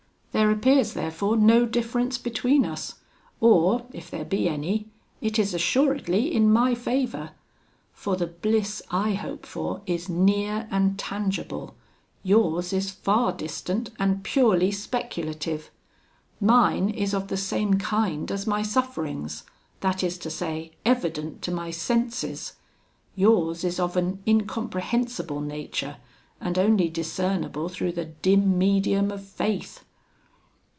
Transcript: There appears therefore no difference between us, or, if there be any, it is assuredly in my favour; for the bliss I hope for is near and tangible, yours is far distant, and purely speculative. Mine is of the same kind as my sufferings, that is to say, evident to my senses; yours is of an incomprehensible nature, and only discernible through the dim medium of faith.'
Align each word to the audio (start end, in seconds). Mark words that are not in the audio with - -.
There 0.33 0.49
appears 0.49 0.93
therefore 0.93 1.35
no 1.35 1.65
difference 1.65 2.17
between 2.17 2.65
us, 2.65 2.95
or, 3.41 3.85
if 3.91 4.09
there 4.09 4.23
be 4.23 4.47
any, 4.47 4.87
it 5.19 5.37
is 5.37 5.53
assuredly 5.53 6.33
in 6.33 6.49
my 6.51 6.73
favour; 6.73 7.31
for 7.91 8.15
the 8.15 8.27
bliss 8.27 8.81
I 8.89 9.13
hope 9.13 9.45
for 9.45 9.81
is 9.85 10.07
near 10.07 10.69
and 10.71 10.97
tangible, 10.97 11.75
yours 12.23 12.71
is 12.71 12.91
far 12.91 13.33
distant, 13.33 13.91
and 13.99 14.23
purely 14.23 14.71
speculative. 14.71 15.69
Mine 16.39 16.89
is 16.89 17.13
of 17.13 17.27
the 17.27 17.37
same 17.37 17.73
kind 17.73 18.31
as 18.31 18.47
my 18.47 18.61
sufferings, 18.61 19.43
that 19.81 20.01
is 20.01 20.17
to 20.19 20.29
say, 20.29 20.71
evident 20.85 21.41
to 21.41 21.51
my 21.51 21.71
senses; 21.71 22.53
yours 23.17 23.65
is 23.65 23.81
of 23.81 23.97
an 23.97 24.23
incomprehensible 24.25 25.41
nature, 25.41 25.97
and 26.39 26.57
only 26.57 26.87
discernible 26.87 27.67
through 27.67 27.91
the 27.91 28.05
dim 28.05 28.57
medium 28.57 29.11
of 29.11 29.23
faith.' 29.25 29.83